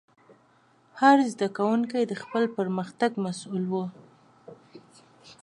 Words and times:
هر 0.99 1.17
زده 1.33 1.47
کوونکی 1.57 2.03
د 2.07 2.13
خپل 2.21 2.43
پرمختګ 2.57 3.11
مسؤل 3.25 3.63
و. 3.71 3.73